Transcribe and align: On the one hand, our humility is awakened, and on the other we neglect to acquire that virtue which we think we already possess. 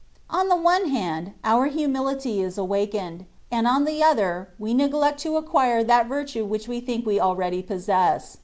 On 0.31 0.47
the 0.49 0.55
one 0.55 0.89
hand, 0.89 1.33
our 1.43 1.67
humility 1.67 2.41
is 2.41 2.57
awakened, 2.57 3.27
and 3.51 3.67
on 3.67 3.85
the 3.85 4.01
other 4.01 4.49
we 4.57 4.73
neglect 4.73 5.19
to 5.19 5.37
acquire 5.37 5.83
that 5.83 6.07
virtue 6.07 6.43
which 6.43 6.67
we 6.67 6.79
think 6.79 7.05
we 7.05 7.19
already 7.19 7.61
possess. 7.61 8.39